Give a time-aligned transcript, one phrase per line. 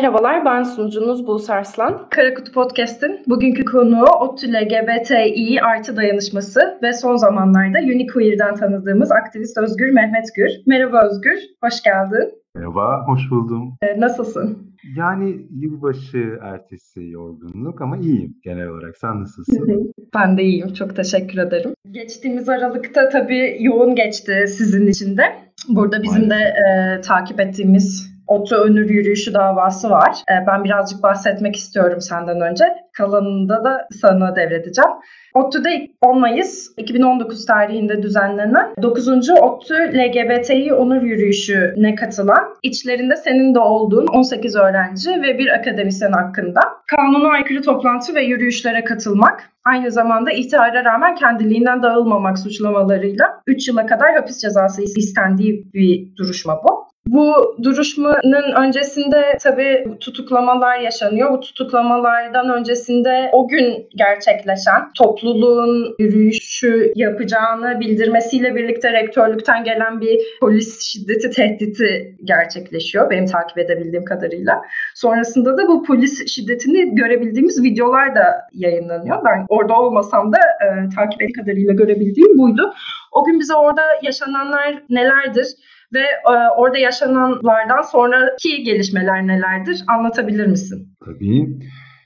[0.00, 2.08] Merhabalar, ben sunucunuz Buse Arslan.
[2.10, 9.90] Karakutu Podcast'in bugünkü konuğu ODTÜ LGBTİ artı dayanışması ve son zamanlarda Uniqueer'den tanıdığımız aktivist Özgür
[9.90, 10.50] Mehmet Gür.
[10.66, 12.32] Merhaba Özgür, hoş geldin.
[12.54, 13.74] Merhaba, hoş buldum.
[13.82, 14.74] Ee, nasılsın?
[14.96, 18.96] Yani yılbaşı ertesi yorgunluk ama iyiyim genel olarak.
[18.96, 19.92] Sen nasılsın?
[20.14, 21.74] ben de iyiyim, çok teşekkür ederim.
[21.90, 25.22] Geçtiğimiz Aralık'ta tabii yoğun geçti sizin için de.
[25.68, 30.22] Burada bizim de e, takip ettiğimiz ODTÜ Önür Yürüyüşü davası var.
[30.30, 32.64] E, ben birazcık bahsetmek istiyorum senden önce.
[32.92, 34.90] Kalanında da sana devredeceğim.
[35.34, 39.30] ODTÜ'de 10 Mayıs 2019 tarihinde düzenlenen 9.
[39.30, 46.60] ODTÜ LGBTİ Onur Yürüyüşü'ne katılan, içlerinde senin de olduğun 18 öğrenci ve bir akademisyen hakkında
[46.86, 53.86] kanuna aykırı toplantı ve yürüyüşlere katılmak, aynı zamanda ihtihara rağmen kendiliğinden dağılmamak suçlamalarıyla 3 yıla
[53.86, 56.89] kadar hapis cezası istendiği bir duruşma bu.
[57.12, 61.32] Bu duruşmanın öncesinde tabii tutuklamalar yaşanıyor.
[61.32, 70.82] Bu tutuklamalardan öncesinde o gün gerçekleşen topluluğun yürüyüşü yapacağını bildirmesiyle birlikte rektörlükten gelen bir polis
[70.82, 74.62] şiddeti tehdidi gerçekleşiyor benim takip edebildiğim kadarıyla.
[74.94, 79.16] Sonrasında da bu polis şiddetini görebildiğimiz videolar da yayınlanıyor.
[79.24, 82.74] Ben orada olmasam da e, takip ettiğim kadarıyla görebildiğim buydu.
[83.12, 85.46] O gün bize orada yaşananlar nelerdir?
[85.92, 89.84] Ve e, orada yaşananlardan sonraki gelişmeler nelerdir?
[89.86, 90.96] Anlatabilir misin?
[91.04, 91.58] Tabii.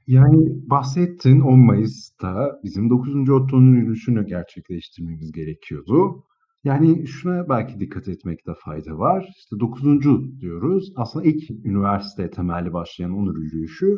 [0.07, 3.31] Yani bahsettin 10 Mayıs'ta bizim 9.
[3.31, 6.25] Otto'nun yürüyüşünü gerçekleştirmemiz gerekiyordu.
[6.65, 9.29] Yani şuna belki dikkat etmekte fayda var.
[9.39, 9.83] İşte 9.
[10.41, 10.93] diyoruz.
[10.97, 13.97] Aslında ilk üniversite temelli başlayan onur yürüyüşü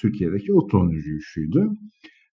[0.00, 1.68] Türkiye'deki Otto'nun yürüyüşüydü.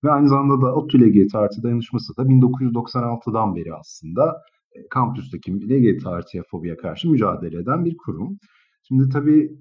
[0.04, 4.42] Ve aynı zamanda da ODTÜ LGBT artı dayanışması da 1996'dan beri aslında
[4.90, 8.40] kampüsteki LGBT artıya fobiye karşı mücadele eden bir kurum.
[8.88, 9.52] Şimdi tabii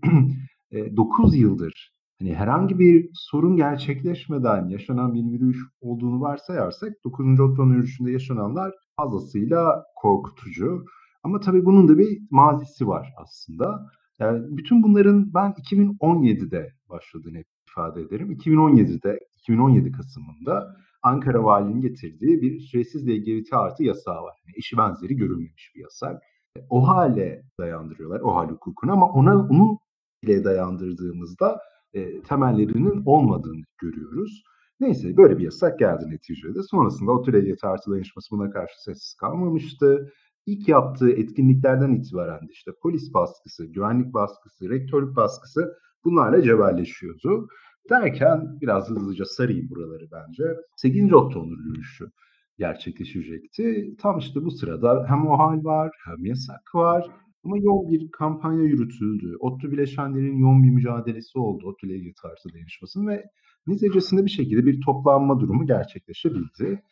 [0.97, 7.41] 9 yıldır hani herhangi bir sorun gerçekleşmeden yaşanan bir yürüyüş olduğunu varsayarsak 9.
[7.41, 10.85] Ottoman yürüyüşünde yaşananlar fazlasıyla korkutucu.
[11.23, 13.91] Ama tabii bunun da bir mazisi var aslında.
[14.19, 18.33] Yani bütün bunların ben 2017'de başladığını ifade ederim.
[18.33, 24.37] 2017'de, 2017 Kasım'ında Ankara Valiliğinin getirdiği bir süresiz LGBT artı yasağı var.
[24.47, 26.23] Yani eşi benzeri görülmemiş bir yasak.
[26.57, 29.79] E, o hale dayandırıyorlar, o hal hukukuna ama ona onu
[30.23, 31.61] ile dayandırdığımızda
[31.95, 34.43] e, temellerinin olmadığını görüyoruz.
[34.81, 36.63] Neyse böyle bir yasak geldi neticede.
[36.63, 40.13] Sonrasında o LGBT artı dayanışması buna karşı sessiz kalmamıştı.
[40.47, 47.49] İlk yaptığı etkinliklerden itibaren de işte polis baskısı, güvenlik baskısı, rektörlük baskısı bunlarla cebelleşiyordu.
[47.91, 50.45] Derken biraz hızlıca sarayım buraları bence.
[50.77, 51.13] 8.
[51.13, 52.11] Oktober yürüyüşü
[52.59, 53.97] gerçekleşecekti.
[53.99, 57.11] Tam işte bu sırada hem o hal var hem yasak var.
[57.45, 59.37] Ama yoğun bir kampanya yürütüldü.
[59.41, 63.25] ODTÜ bileşenlerin yoğun bir mücadelesi oldu ODTÜ ile ilgili tarzı değişmesin ve
[63.67, 66.83] neticesinde bir şekilde bir toplanma durumu gerçekleşebildi.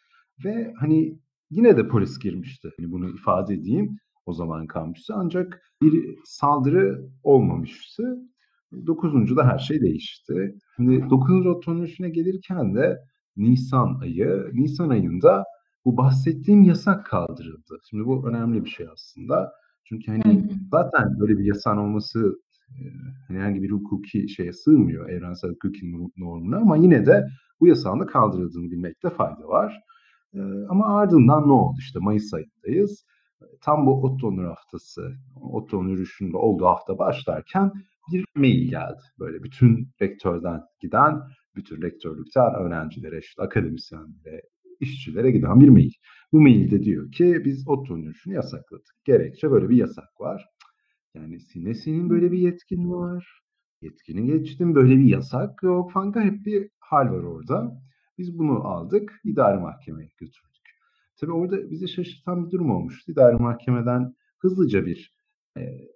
[0.45, 1.19] Ve hani
[1.51, 2.71] yine de polis girmişti.
[2.79, 8.19] Hani bunu ifade edeyim o zaman kampüse ancak bir saldırı olmamıştı.
[8.87, 10.55] Dokuzuncu da her şey değişti.
[10.77, 12.99] Şimdi dokuzuncu otonomüsüne gelirken de
[13.37, 15.45] Nisan ayı, Nisan ayında
[15.85, 17.79] bu bahsettiğim yasak kaldırıldı.
[17.91, 19.53] Şimdi bu önemli bir şey aslında.
[19.85, 22.39] Çünkü hani zaten böyle bir yasan olması
[22.69, 22.83] e,
[23.29, 27.27] herhangi bir hukuki şeye sığmıyor evrensel hukuki normuna ama yine de
[27.61, 29.81] bu yasağın da kaldırıldığını bilmekte fayda var.
[30.35, 31.77] E, ama ardından ne oldu?
[31.79, 33.05] İşte Mayıs ayındayız.
[33.61, 37.73] Tam bu Otto'nun haftası, Otto'nun yürüyüşünde olduğu hafta başlarken
[38.13, 39.03] bir mail geldi.
[39.19, 41.23] Böyle bütün rektörden giden,
[41.57, 44.43] bütün rektörlükten öğrencilere, işte akademisyenlere,
[44.81, 45.93] işçilere giden bir mail.
[46.33, 48.95] Bu mailde diyor ki biz oturun yürüyüşünü yasakladık.
[49.05, 50.47] Gerekçe böyle bir yasak var.
[51.15, 53.41] Yani Sinesin'in böyle bir yetkin var.
[53.83, 57.83] Yetkini geçtim böyle bir yasak yok falan hep bir hal var orada.
[58.19, 60.67] Biz bunu aldık idari mahkemeye götürdük.
[61.21, 63.13] Tabii orada bizi şaşırtan bir durum olmuştu.
[63.13, 65.16] İdari mahkemeden hızlıca bir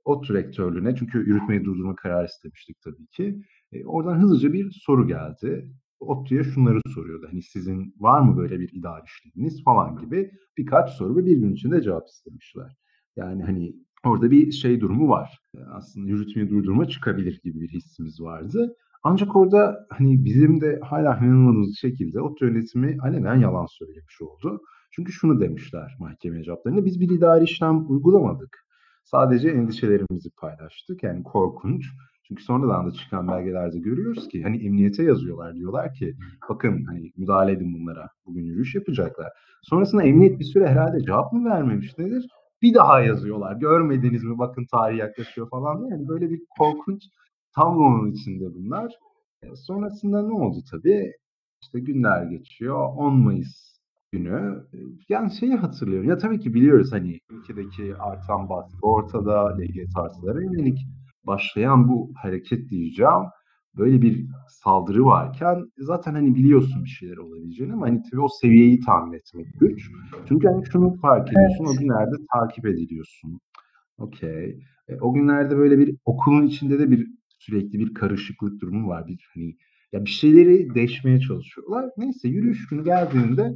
[0.05, 3.43] ODTÜ rektörlüğüne çünkü yürütmeyi durdurma kararı istemiştik tabii ki.
[3.73, 5.71] E, oradan hızlıca bir soru geldi.
[6.01, 7.27] ODTÜ'ye şunları soruyordu.
[7.31, 11.53] Hani sizin var mı böyle bir idari işleminiz falan gibi birkaç soru ve bir gün
[11.53, 12.77] içinde cevap istemişler.
[13.17, 13.75] Yani hani
[14.05, 15.39] orada bir şey durumu var.
[15.73, 18.77] Aslında yürütmeyi durdurma çıkabilir gibi bir hissimiz vardı.
[19.03, 24.63] Ancak orada hani bizim de hala inanmadığımız şekilde ODTÜ yönetimi alenen yalan söylemiş oldu.
[24.91, 28.70] Çünkü şunu demişler mahkeme cevaplarında biz bir idari işlem uygulamadık.
[29.05, 31.03] Sadece endişelerimizi paylaştık.
[31.03, 31.85] Yani korkunç.
[32.29, 36.17] Çünkü sonradan da çıkan belgelerde görüyoruz ki hani emniyete yazıyorlar diyorlar ki
[36.49, 38.11] bakın hani müdahale edin bunlara.
[38.27, 39.33] Bugün yürüyüş yapacaklar.
[39.63, 42.27] Sonrasında emniyet bir süre herhalde cevap mı vermemiş nedir?
[42.63, 43.57] Bir daha yazıyorlar.
[43.57, 45.87] Görmediniz mi bakın tarih yaklaşıyor falan.
[45.91, 47.03] Yani böyle bir korkunç
[47.55, 48.93] tablonun içinde bunlar.
[49.43, 51.13] E, sonrasında ne oldu tabii?
[51.63, 52.89] İşte günler geçiyor.
[52.97, 53.80] 10 Mayıs
[54.21, 54.65] günü.
[55.09, 56.09] Yani şeyi hatırlıyorum.
[56.09, 60.79] Ya tabii ki biliyoruz hani ülkedeki artan baskı ortada, LGBT artılara yönelik
[61.27, 63.23] başlayan bu hareket diyeceğim.
[63.77, 68.81] Böyle bir saldırı varken zaten hani biliyorsun bir şeyler olabileceğini ama hani tabii o seviyeyi
[68.81, 69.91] tahmin etmek güç.
[70.29, 71.77] Çünkü hani şunu fark ediyorsun, Evet.
[71.77, 73.41] o günlerde takip ediliyorsun.
[73.99, 74.61] Okey.
[74.89, 77.07] E, o günlerde böyle bir okulun içinde de bir
[77.39, 79.07] sürekli bir karışıklık durumu var.
[79.07, 79.57] Bir hani
[79.93, 81.91] ya bir şeyleri deşmeye çalışıyorlar.
[81.97, 83.53] Neyse yürüyüş günü geldiğinde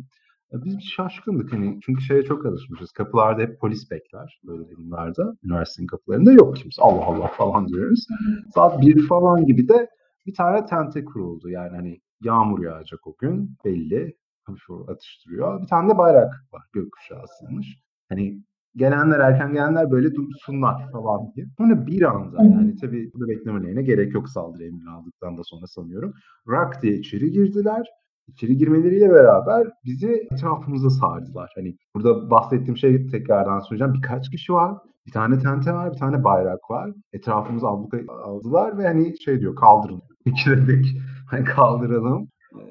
[0.65, 2.93] biz şaşkındık hani çünkü şeye çok alışmışız.
[2.93, 5.37] Kapılarda hep polis bekler böyle durumlarda.
[5.45, 6.83] Üniversitenin kapılarında yok kimse.
[6.83, 8.06] Allah Allah falan diyoruz.
[8.55, 9.89] Saat 1 falan gibi de
[10.27, 11.49] bir tane tente kuruldu.
[11.49, 14.17] Yani hani yağmur yağacak o gün belli.
[14.45, 15.62] Hafif atıştırıyor.
[15.62, 17.79] Bir tane de bayrak var gökkuşağı asılmış.
[18.09, 18.43] Hani
[18.77, 21.47] gelenler erken gelenler böyle dursunlar falan diye.
[21.59, 26.15] Sonra bir anda yani tabii burada beklemelerine gerek yok saldırı emrini aldıktan da sonra sanıyorum.
[26.49, 27.87] Rock diye içeri girdiler.
[28.29, 31.53] İçeri girmeleriyle beraber bizi etrafımıza sardılar.
[31.55, 33.94] Hani burada bahsettiğim şey tekrardan söyleyeceğim.
[33.94, 34.79] Birkaç kişi var.
[35.06, 36.91] Bir tane tente var, bir tane bayrak var.
[37.12, 40.03] Etrafımızı abluka aldılar ve hani şey diyor kaldırın.
[40.25, 40.99] İki dedik
[41.31, 42.29] hani kaldıralım.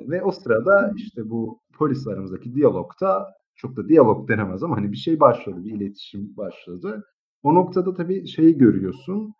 [0.10, 4.98] Ve o sırada işte bu polis aramızdaki diyalogta çok da diyalog denemez ama hani bir
[4.98, 7.04] şey başladı, bir iletişim başladı.
[7.44, 9.34] O noktada tabii şeyi görüyorsun,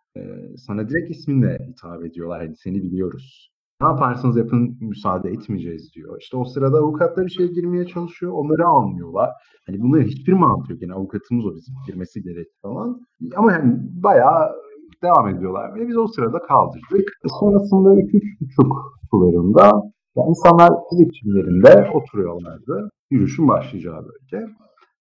[0.56, 2.40] sana direkt isminle hitap ediyorlar.
[2.40, 3.53] Hani seni biliyoruz.
[3.80, 6.16] Ne yaparsanız yapın müsaade etmeyeceğiz diyor.
[6.20, 8.32] İşte o sırada avukatlar işe girmeye çalışıyor.
[8.32, 9.30] Onları almıyorlar.
[9.66, 10.82] Hani bunların hiçbir mantığı yok.
[10.82, 13.00] Yani avukatımız o bizim girmesi gerek falan.
[13.36, 14.52] Ama yani bayağı
[15.02, 15.74] devam ediyorlar.
[15.74, 17.08] Ve biz o sırada kaldırdık.
[17.40, 19.70] Sonrasında 3-3.30 sularında
[20.16, 22.90] yani insanlar fizik çimlerinde oturuyorlardı.
[23.10, 24.46] Yürüyüşün başlayacağı bölge.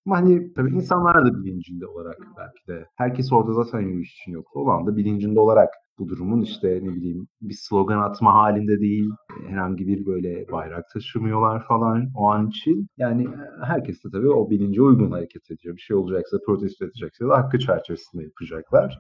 [0.05, 4.59] Ama hani tabii insanlar da bilincinde olarak belki de herkes orada zaten yürüyüş için yoktu.
[4.59, 5.69] Olan da bilincinde olarak
[5.99, 9.09] bu durumun işte ne bileyim bir slogan atma halinde değil.
[9.47, 12.87] Herhangi bir böyle bayrak taşımıyorlar falan o an için.
[12.97, 13.27] Yani
[13.63, 15.75] herkes de tabii o bilince uygun hareket ediyor.
[15.75, 18.99] Bir şey olacaksa protesto edecekse de hakkı çerçevesinde yapacaklar.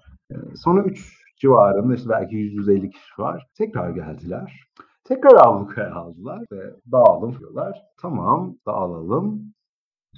[0.55, 3.47] Sonra 3 civarında işte belki 100-150 kişi var.
[3.57, 4.59] Tekrar geldiler.
[5.03, 7.81] Tekrar ablukaya aldılar ve dağılım diyorlar.
[8.01, 9.53] Tamam dağılalım.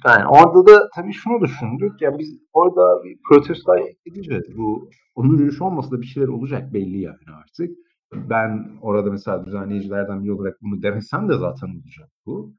[0.04, 2.02] Yani orada da tabii şunu düşündük.
[2.02, 3.72] Ya biz orada bir protesto
[4.06, 4.44] edeceğiz.
[4.56, 7.76] Bu onun yürüyüş olmasa da bir şeyler olacak belli yani artık.
[8.12, 12.54] Ben orada mesela düzenleyicilerden biri olarak bunu demesem de zaten olacak bu.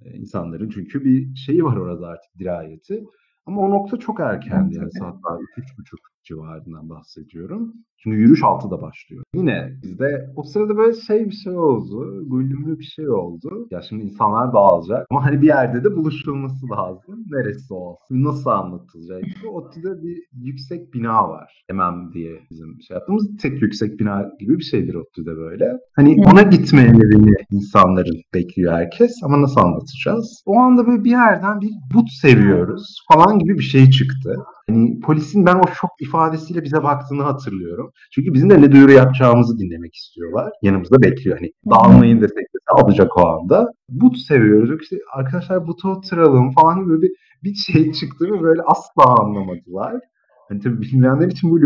[0.00, 3.04] Ee, insanların çünkü bir şeyi var orada artık dirayeti.
[3.46, 7.72] Ama o nokta çok erkendi yani saat daha üç, üç buçuk civarından bahsediyorum.
[8.02, 9.24] Çünkü yürüyüş 6'da başlıyor.
[9.34, 12.24] Yine bizde o sırada böyle şey bir şey oldu.
[12.30, 13.68] Güllümlü bir şey oldu.
[13.70, 15.06] Ya şimdi insanlar dağılacak.
[15.10, 17.24] Ama hani bir yerde de buluşulması lazım.
[17.30, 18.24] Neresi olsun?
[18.24, 19.22] Nasıl anlatılacak?
[19.44, 21.64] Bu ODTÜ'de bir yüksek bina var.
[21.70, 25.78] Emem diye bizim şey yaptığımız tek yüksek bina gibi bir şeydir ODTÜ'de böyle.
[25.96, 29.12] Hani ona gitmelerini insanların bekliyor herkes.
[29.24, 30.42] Ama nasıl anlatacağız?
[30.46, 34.36] O anda böyle bir yerden bir but seviyoruz falan gibi bir şey çıktı.
[34.68, 37.92] Hani polisin ben o şok ifadesiyle bize baktığını hatırlıyorum.
[38.14, 40.52] Çünkü bizim de ne duyuru yapacağımızı dinlemek istiyorlar.
[40.62, 41.38] Yanımızda bekliyor.
[41.38, 43.72] Hani dağılmayın desek de alacak o anda.
[43.88, 44.70] But seviyoruz.
[44.70, 47.10] Yok işte arkadaşlar buta oturalım falan böyle bir,
[47.44, 50.00] bir şey çıktı ve böyle asla anlamadılar.
[50.48, 51.60] Hani tabii bilmeyenler için bu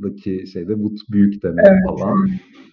[0.00, 1.78] Lubunca'daki şeyde but büyük demek Evet.
[1.88, 2.28] falan.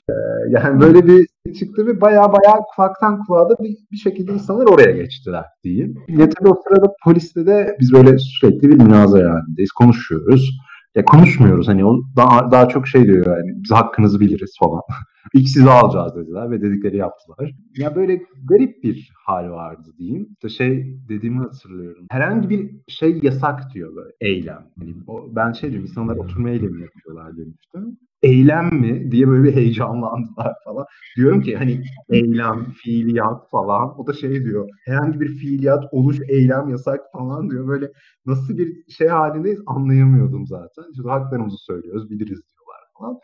[0.09, 0.13] Ee,
[0.49, 1.27] yani böyle bir
[1.59, 5.95] çıktı ve baya baya kulaktan kulağa da bir, bir şekilde insanlar oraya geçtiler diyeyim.
[6.07, 9.71] Ya tabii o sırada poliste de biz böyle sürekli bir münazara halindeyiz.
[9.71, 10.51] Konuşuyoruz.
[10.95, 14.81] Ya konuşmuyoruz hani o daha, daha çok şey diyor yani biz hakkınızı biliriz falan.
[15.33, 17.51] İlk sizi alacağız dediler ve dedikleri yaptılar.
[17.77, 20.27] Ya böyle garip bir hal vardı diyeyim.
[20.31, 22.05] İşte şey dediğimi hatırlıyorum.
[22.09, 24.67] Herhangi bir şey yasak diyor böyle eylem.
[24.79, 27.97] Hani o, ben şey diyorum insanlar oturma eylemi yapıyorlar demiştim.
[28.23, 30.85] Eylem mi diye böyle bir heyecanlandılar falan.
[31.17, 33.99] Diyorum ki hani eylem, fiiliyat falan.
[33.99, 34.69] O da şey diyor.
[34.85, 37.67] Herhangi bir fiiliyat, oluş, eylem yasak falan diyor.
[37.67, 37.91] Böyle
[38.25, 40.83] nasıl bir şey halindeyiz anlayamıyordum zaten.
[40.91, 43.19] İşte haklarımızı söylüyoruz, biliriz diyorlar falan.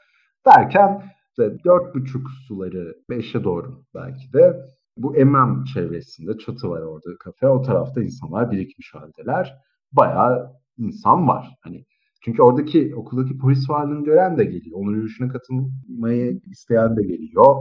[0.45, 1.01] Derken
[1.37, 4.65] işte dört buçuk suları beşe doğru belki de
[4.97, 7.47] bu Emem çevresinde çatı var orada kafe.
[7.47, 9.57] O tarafta insanlar birikmiş haldeler.
[9.91, 11.55] Bayağı insan var.
[11.61, 11.85] Hani
[12.21, 14.79] çünkü oradaki okuldaki polis varlığını gören de geliyor.
[14.79, 17.55] Onun yürüyüşüne katılmayı isteyen de geliyor.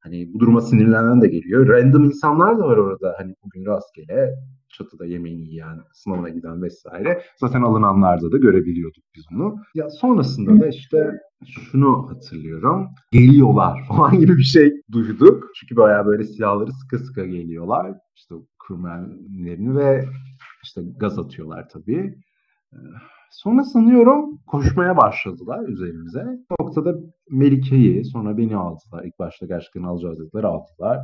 [0.00, 1.68] Hani bu duruma sinirlenen de geliyor.
[1.68, 3.14] Random insanlar da var orada.
[3.18, 4.34] Hani bugün rastgele
[4.78, 7.22] çatıda yemeğini yiyen, sınavına giden vesaire.
[7.40, 9.56] Zaten alınanlarda da görebiliyorduk biz bunu.
[9.74, 12.88] Ya sonrasında da işte şunu hatırlıyorum.
[13.12, 15.44] Geliyorlar falan gibi bir şey duyduk.
[15.54, 17.94] Çünkü bayağı böyle silahları sıkı sıkı geliyorlar.
[18.16, 20.04] İşte kurmenlerini ve
[20.64, 22.14] işte gaz atıyorlar tabii.
[23.30, 26.24] Sonra sanıyorum koşmaya başladılar üzerimize.
[26.50, 26.94] Bu noktada
[27.30, 29.04] Melike'yi sonra beni aldılar.
[29.04, 30.98] İlk başta gerçekten alacağız dediler aldılar.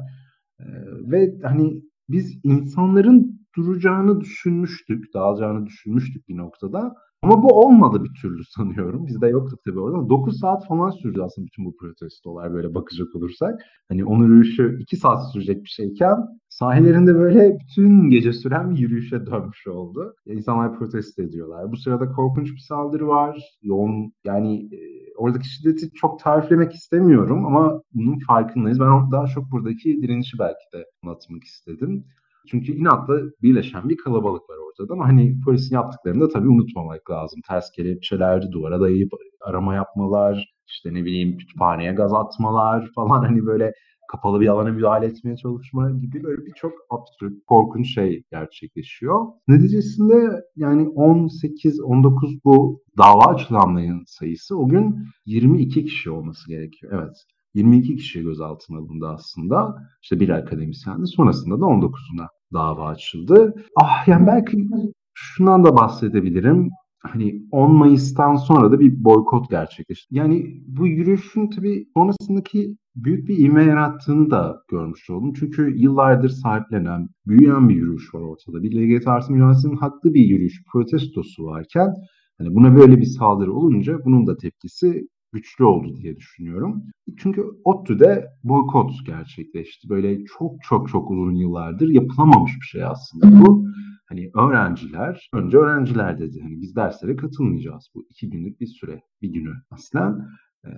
[0.60, 0.64] Ee,
[1.10, 6.94] ve hani biz insanların duracağını düşünmüştük, dağılacağını düşünmüştük bir noktada.
[7.24, 9.06] Ama bu olmadı bir türlü sanıyorum.
[9.06, 10.08] Bizde yoktu tabii orada.
[10.08, 13.60] 9 saat falan sürdü aslında bütün bu protestolar böyle bakacak olursak.
[13.88, 16.16] Hani onur yürüyüşü 2 saat sürecek bir şeyken
[16.48, 20.14] sahillerinde böyle bütün gece süren bir yürüyüşe dönmüş oldu.
[20.26, 21.72] İnsanlar protesto ediyorlar.
[21.72, 23.58] Bu sırada korkunç bir saldırı var.
[23.62, 24.78] Yoğun yani e,
[25.16, 28.80] oradaki şiddeti çok tariflemek istemiyorum ama bunun farkındayız.
[28.80, 32.04] Ben daha çok buradaki direnişi belki de anlatmak istedim.
[32.50, 37.40] Çünkü inatla birleşen bir kalabalık var ortada ama hani polisin yaptıklarını da tabii unutmamak lazım.
[37.48, 43.72] Ters kelepçeler, duvara dayayıp arama yapmalar, işte ne bileyim kütüphaneye gaz atmalar falan hani böyle
[44.08, 49.26] kapalı bir alana müdahale etmeye çalışma gibi böyle birçok absürt, korkunç şey gerçekleşiyor.
[49.48, 54.96] Neticesinde yani 18-19 bu dava açılanların sayısı o gün
[55.26, 56.92] 22 kişi olması gerekiyor.
[57.02, 57.16] Evet.
[57.54, 59.76] 22 kişi gözaltına alındı aslında.
[60.02, 61.06] İşte bir akademisyendi.
[61.06, 63.54] Sonrasında da 19'una dava açıldı.
[63.76, 64.68] Ah yani belki
[65.14, 66.70] şundan da bahsedebilirim.
[66.98, 70.14] Hani 10 Mayıs'tan sonra da bir boykot gerçekleşti.
[70.14, 75.32] Yani bu yürüyüşün tabii sonrasındaki büyük bir ivme yarattığını da görmüş oldum.
[75.32, 78.62] Çünkü yıllardır sahiplenen, büyüyen bir yürüyüş var ortada.
[78.62, 81.94] Bir LGBT artı mücadelesinin haklı bir yürüyüş, protestosu varken
[82.38, 86.82] hani buna böyle bir saldırı olunca bunun da tepkisi güçlü oldu diye düşünüyorum.
[87.18, 89.88] Çünkü ODTÜ'de boykot gerçekleşti.
[89.88, 93.66] Böyle çok çok çok uzun yıllardır yapılamamış bir şey aslında bu.
[94.08, 96.40] Hani öğrenciler, önce öğrenciler dedi.
[96.42, 97.88] Hani biz derslere katılmayacağız.
[97.94, 100.28] Bu iki günlük bir süre, bir günü aslında.
[100.66, 100.70] Ee,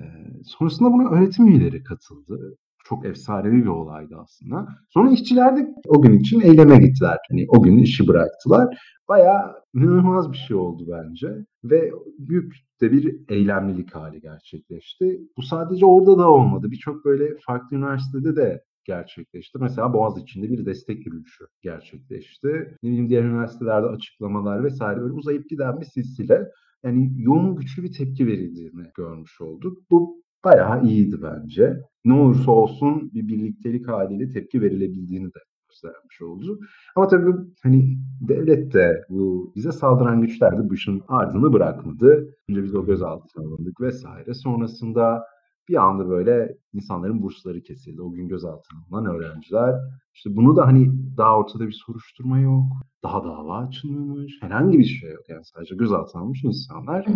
[0.44, 2.56] sonrasında buna öğretim üyeleri katıldı.
[2.84, 4.68] Çok efsanevi bir olaydı aslında.
[4.88, 7.18] Sonra işçiler de o gün için eyleme gittiler.
[7.30, 8.78] Hani o gün işi bıraktılar.
[9.08, 11.46] Bayağı inanılmaz bir şey oldu bence.
[11.64, 15.20] Ve büyük de bir eylemlilik hali gerçekleşti.
[15.36, 16.70] Bu sadece orada da olmadı.
[16.70, 19.58] Birçok böyle farklı üniversitede de gerçekleşti.
[19.60, 22.76] Mesela Boğaz içinde bir destek yürüyüşü gerçekleşti.
[22.82, 26.50] Ne bileyim diğer üniversitelerde açıklamalar vesaire böyle uzayıp giden bir silsile.
[26.84, 29.78] Yani yoğun güçlü bir tepki verildiğini görmüş olduk.
[29.90, 31.80] Bu bayağı iyiydi bence.
[32.04, 35.38] Ne olursa olsun bir birliktelik haliyle tepki verilebildiğini de
[35.82, 36.58] göstermiş oldu.
[36.96, 42.36] Ama tabii hani devlet de bu bize saldıran güçler de bu işin ardını bırakmadı.
[42.48, 44.34] Önce biz o gözaltına alındık vesaire.
[44.34, 45.24] Sonrasında
[45.68, 48.02] bir anda böyle insanların bursları kesildi.
[48.02, 49.74] O gün gözaltına alınan öğrenciler.
[50.14, 52.72] İşte bunu da hani daha ortada bir soruşturma yok.
[53.02, 54.32] Daha dava açılmamış.
[54.40, 55.28] Herhangi bir şey yok.
[55.28, 57.06] Yani sadece gözaltına almış insanlar.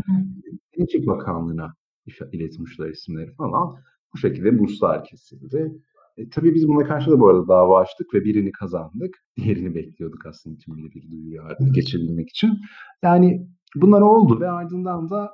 [0.72, 1.74] Gençlik Bakanlığı'na
[2.32, 3.74] iletmişler isimleri falan.
[4.14, 5.72] Bu şekilde burslar kesildi.
[6.16, 9.14] E, tabii biz buna karşı da bu arada dava açtık ve birini kazandık.
[9.36, 12.58] Diğerini bekliyorduk aslında tümüyle bir artık geçebilmek için.
[13.02, 15.30] Yani bunlar oldu ve ardından da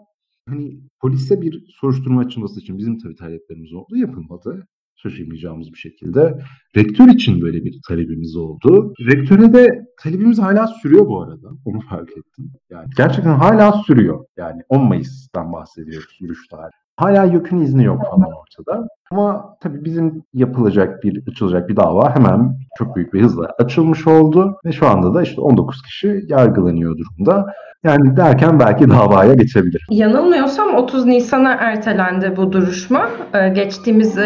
[0.49, 3.97] hani polise bir soruşturma açılması için bizim tabii taleplerimiz oldu.
[3.97, 4.67] Yapılmadı.
[4.97, 6.39] Şaşırmayacağımız bir şekilde.
[6.77, 8.95] Rektör için böyle bir talebimiz oldu.
[9.01, 11.49] Rektöre de talebimiz hala sürüyor bu arada.
[11.65, 12.53] Onu fark ettim.
[12.71, 14.25] Yani gerçekten hala sürüyor.
[14.37, 16.86] Yani 10 Mayıs'tan bahsediyoruz yürüyüş tarihi.
[16.97, 18.89] Hala YÖK'ün izni yok falan ortada.
[19.11, 24.57] Ama tabii bizim yapılacak bir, açılacak bir dava hemen çok büyük bir hızla açılmış oldu.
[24.65, 27.47] Ve şu anda da işte 19 kişi yargılanıyor durumda.
[27.85, 29.87] Yani derken belki davaya geçebilir.
[29.91, 33.09] Yanılmıyorsam 30 Nisan'a ertelendi bu duruşma.
[33.35, 34.23] Ee, geçtiğimiz 10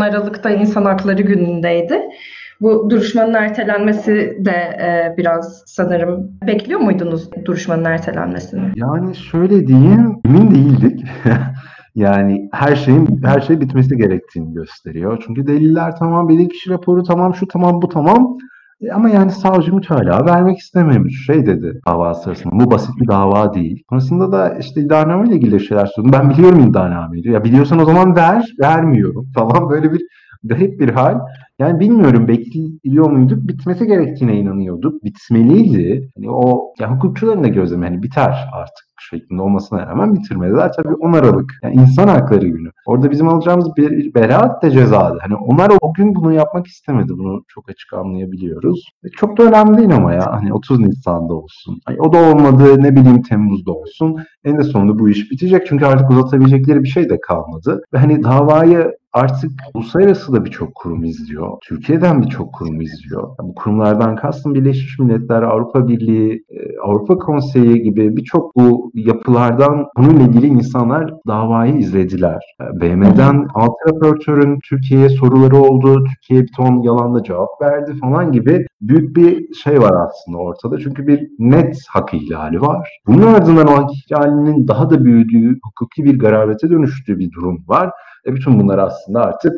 [0.00, 2.00] Aralık'ta İnsan Hakları Günü'ndeydi.
[2.60, 8.72] Bu duruşmanın ertelenmesi de e, biraz sanırım bekliyor muydunuz duruşmanın ertelenmesini?
[8.76, 11.04] Yani şöyle diyeyim, emin değildik.
[11.94, 15.22] Yani her şeyin her şey bitmesi gerektiğini gösteriyor.
[15.26, 18.38] Çünkü deliller tamam, bilirkişi raporu tamam, şu tamam, bu tamam.
[18.80, 21.26] E ama yani savcı mütalaa vermek istememiş.
[21.26, 22.60] Şey dedi dava sırasında.
[22.60, 23.82] Bu basit bir dava değil.
[23.90, 26.12] Sonrasında da işte iddianame ile ilgili şeyler söyledim.
[26.12, 27.28] Ben biliyorum iddianameyi.
[27.28, 28.44] Ya biliyorsan o zaman ver.
[28.60, 29.26] Vermiyorum.
[29.34, 30.02] Falan böyle bir
[30.44, 31.18] garip bir hal.
[31.58, 33.48] Yani bilmiyorum bekliyor muyduk?
[33.48, 35.04] Bitmesi gerektiğine inanıyorduk.
[35.04, 36.10] Bitmeliydi.
[36.16, 40.72] Hani o ya hukukçuların da gözlemi hani biter artık şeklinde olmasına rağmen bitirmediler.
[40.72, 41.52] Tabii 10 Aralık.
[41.62, 42.70] Yani insan hakları günü.
[42.86, 45.18] Orada bizim alacağımız bir beraat de cezadı.
[45.22, 47.12] Hani onlar o gün bunu yapmak istemedi.
[47.18, 48.90] Bunu çok açık anlayabiliyoruz.
[49.04, 50.32] E çok da önemli değil ama ya.
[50.32, 51.80] Hani 30 Nisan'da olsun.
[51.84, 54.16] Hani o da olmadı ne bileyim Temmuz'da olsun.
[54.44, 55.66] En de sonunda bu iş bitecek.
[55.66, 57.82] Çünkü artık uzatabilecekleri bir şey de kalmadı.
[57.92, 61.58] Ve hani davayı artık uluslararası da birçok kurum izliyor izliyor.
[61.62, 63.36] Türkiye'den birçok kurum izliyor.
[63.42, 70.22] Bu kurumlardan kastım Birleşmiş Milletler, Avrupa Birliği, e, Avrupa Konseyi gibi birçok bu yapılardan bununla
[70.22, 72.56] ilgili insanlar davayı izlediler.
[72.60, 78.66] E, BM'den altı raportörün Türkiye'ye soruları oldu, Türkiye bir ton yalanla cevap verdi falan gibi
[78.80, 80.78] büyük bir şey var aslında ortada.
[80.78, 82.88] Çünkü bir net hak ihlali var.
[83.06, 87.90] Bunun ardından o hak ihlalinin daha da büyüdüğü, hukuki bir garabete dönüştüğü bir durum var.
[88.26, 89.52] E bütün bunlar aslında artık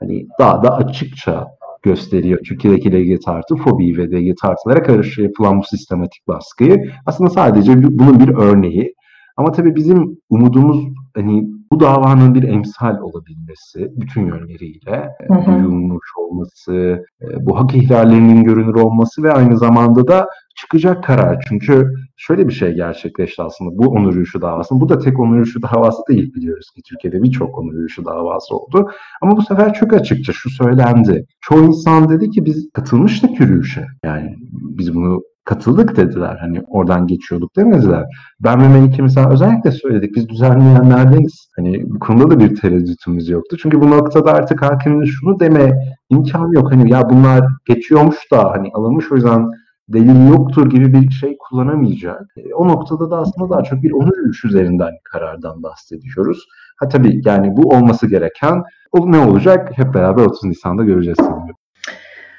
[0.00, 1.46] hani daha da açıkça
[1.82, 6.90] gösteriyor Türkiye'deki LGBT artı fobi ve LGBT artılara karşı yapılan bu sistematik baskıyı.
[7.06, 8.94] Aslında sadece bunun bir örneği.
[9.36, 10.84] Ama tabii bizim umudumuz
[11.14, 15.46] hani bu davanın bir emsal olabilmesi bütün yönleriyle hı.
[15.46, 21.44] duyulmuş olması, e, bu hak ihlallerinin görünür olması ve aynı zamanda da çıkacak karar.
[21.48, 24.80] Çünkü şöyle bir şey gerçekleşti aslında bu onur yürüyüşü davası.
[24.80, 28.90] Bu da tek onur yürüyüşü davası değil biliyoruz ki Türkiye'de birçok onur yürüyüşü davası oldu.
[29.22, 31.26] Ama bu sefer çok açıkça şu söylendi.
[31.40, 33.86] Çoğu insan dedi ki biz katılmıştık yürüyüşe.
[34.04, 36.36] Yani biz bunu katıldık dediler.
[36.40, 38.04] Hani oradan geçiyorduk demediler.
[38.40, 40.16] Ben ve Melike mesela özellikle söyledik.
[40.16, 41.48] Biz düzenleyenlerdeniz.
[41.56, 43.56] Hani bu konuda da bir tereddütümüz yoktu.
[43.62, 45.72] Çünkü bu noktada artık hakimin şunu deme
[46.10, 46.72] imkanı yok.
[46.72, 49.48] Hani ya bunlar geçiyormuş da hani alınmış o yüzden
[49.88, 52.22] delil yoktur gibi bir şey kullanamayacak.
[52.36, 56.48] E, o noktada da aslında daha çok bir onur yürüyüş üzerinden karardan bahsediyoruz.
[56.76, 58.62] Ha tabii yani bu olması gereken
[58.92, 61.18] o ne olacak hep beraber 30 Nisan'da göreceğiz.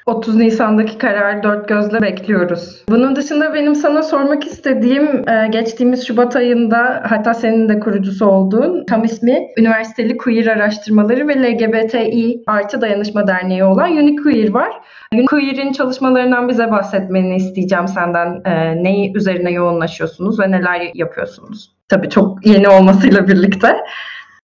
[0.06, 2.84] 30 Nisan'daki kararı dört gözle bekliyoruz.
[2.88, 8.84] Bunun dışında benim sana sormak istediğim e, geçtiğimiz Şubat ayında hatta senin de kurucusu olduğun
[8.84, 14.70] tam ismi Üniversiteli Queer Araştırmaları ve LGBTİ Artı Dayanışma Derneği olan Uniqueer var.
[15.14, 18.42] Uniqueer'in çalışmalarından bize bahsetmeni isteyeceğim senden.
[18.44, 21.74] E, neyi üzerine yoğunlaşıyorsunuz ve neler yapıyorsunuz?
[21.88, 23.76] Tabii çok yeni olmasıyla birlikte.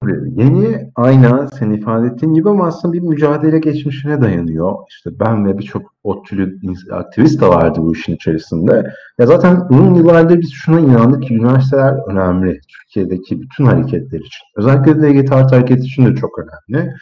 [0.08, 4.74] Yeni ayna senin ifade ettiğin gibi ama aslında bir mücadele geçmişine dayanıyor.
[4.88, 6.58] İşte ben ve birçok ODTÜ'lü
[6.90, 8.92] aktivist de vardı bu işin içerisinde.
[9.18, 12.60] Ya zaten uzun yıllardır biz şuna inandık ki üniversiteler önemli.
[12.68, 14.44] Türkiye'deki bütün hareketler için.
[14.56, 16.92] Özellikle LGBT artı hareketi için de çok önemli.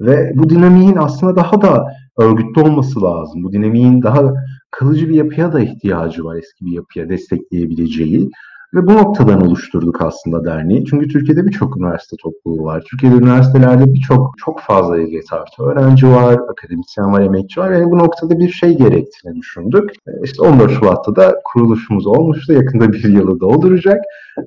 [0.00, 1.86] Ve bu dinamiğin aslında daha da
[2.18, 3.44] örgütlü olması lazım.
[3.44, 4.34] Bu dinamiğin daha
[4.70, 8.30] kalıcı bir yapıya da ihtiyacı var eski bir yapıya destekleyebileceği.
[8.74, 10.84] Ve bu noktadan oluşturduk aslında derneği.
[10.84, 12.84] Çünkü Türkiye'de birçok üniversite topluluğu var.
[12.90, 17.72] Türkiye'de üniversitelerde birçok çok fazla LGBT artı öğrenci var, akademisyen var, emekçi var.
[17.72, 19.90] Yani bu noktada bir şey gerektiğini düşündük.
[20.06, 22.52] E, işte 14 Şubat'ta da kuruluşumuz olmuştu.
[22.52, 24.00] Yakında bir yılı dolduracak.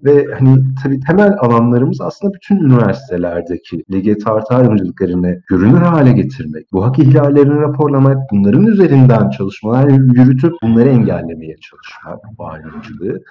[0.04, 6.86] Ve hani tabii temel alanlarımız aslında bütün üniversitelerdeki LGBT artı ayrımcılıklarını görünür hale getirmek, bu
[6.86, 13.22] hak ihlallerini raporlamak, bunların üzerinden çalışmalar yürütüp bunları engellemeye çalışmak, bu ayrımcılığı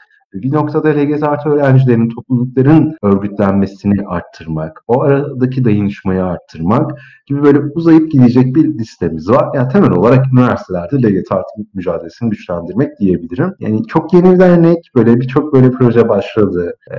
[0.42, 6.90] bir noktada LGBT artı öğrencilerin, toplulukların örgütlenmesini arttırmak, o aradaki dayanışmayı arttırmak
[7.26, 9.48] gibi böyle uzayıp gidecek bir listemiz var.
[9.54, 13.54] Yani temel olarak üniversitelerde LGBT artı mücadelesini güçlendirmek diyebilirim.
[13.58, 16.74] Yani çok yeni bir dernek, böyle birçok böyle proje başladı.
[16.90, 16.94] Ee,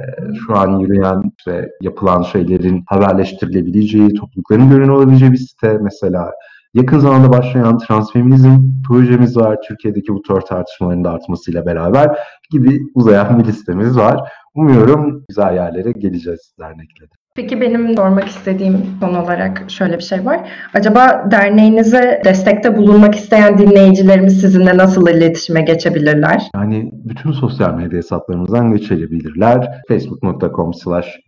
[0.45, 6.31] şu an yürüyen, işte yapılan şeylerin haberleştirilebileceği, toplulukların görünür olabileceği bir site mesela
[6.75, 8.57] Yakın zamanda başlayan transfeminizm
[8.87, 9.57] projemiz var.
[9.67, 12.19] Türkiye'deki bu tür tartışmaların da artmasıyla beraber
[12.51, 14.31] gibi uzayan bir listemiz var.
[14.55, 17.05] Umuyorum güzel yerlere geleceğiz dernekle.
[17.35, 20.49] Peki benim sormak istediğim son olarak şöyle bir şey var.
[20.73, 26.49] Acaba derneğinize destekte bulunmak isteyen dinleyicilerimiz sizinle nasıl iletişime geçebilirler?
[26.55, 29.81] Yani bütün sosyal medya hesaplarımızdan geçebilirler.
[29.87, 31.19] facebook.com slash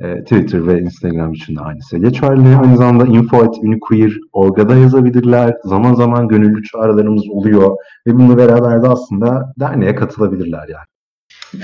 [0.00, 2.56] e, Twitter ve Instagram için de aynısı geçerli.
[2.56, 5.54] Aynı zamanda info.uniqueer.org'a da yazabilirler.
[5.64, 10.86] Zaman zaman gönüllü çağrılarımız oluyor ve bununla beraber de aslında derneğe katılabilirler yani.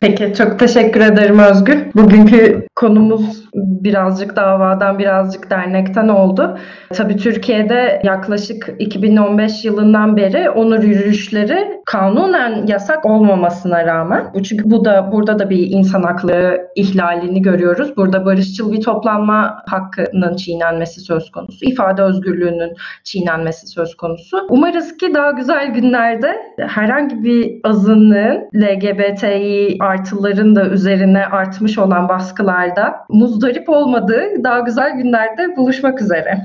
[0.01, 1.79] Peki çok teşekkür ederim Özgür.
[1.95, 6.59] Bugünkü konumuz birazcık davadan birazcık dernekten oldu.
[6.95, 15.13] Tabii Türkiye'de yaklaşık 2015 yılından beri onur yürüyüşleri kanunen yasak olmamasına rağmen çünkü bu da
[15.13, 17.97] burada da bir insan hakları ihlalini görüyoruz.
[17.97, 21.65] Burada barışçıl bir toplanma hakkının çiğnenmesi söz konusu.
[21.65, 22.73] ifade özgürlüğünün
[23.05, 24.47] çiğnenmesi söz konusu.
[24.51, 32.95] Umarız ki daha güzel günlerde herhangi bir azınlığın LGBTİ artıların da üzerine artmış olan baskılarda
[33.09, 36.39] muzdarip olmadığı daha güzel günlerde buluşmak üzere.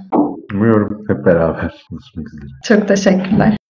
[0.53, 2.49] Umuyorum hep beraber buluşmak üzere.
[2.63, 3.60] Çok teşekkürler.